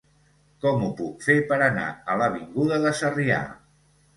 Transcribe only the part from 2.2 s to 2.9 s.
l'avinguda